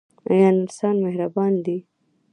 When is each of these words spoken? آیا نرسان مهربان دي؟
آیا 0.31 0.49
نرسان 0.57 0.95
مهربان 1.05 1.53
دي؟ 1.65 1.77